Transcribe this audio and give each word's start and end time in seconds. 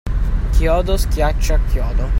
Chiodo 0.53 0.97
scaccia 0.97 1.59
chiodo. 1.69 2.07